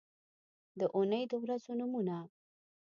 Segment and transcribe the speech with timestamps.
[0.79, 2.17] د اونۍ د ورځو نومونه